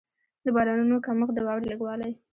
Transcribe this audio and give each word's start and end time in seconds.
د 0.45 0.47
بارانونو 0.55 1.03
کمښت، 1.05 1.33
د 1.35 1.39
واورې 1.47 1.67
لږ 1.71 1.79
والی. 1.83 2.13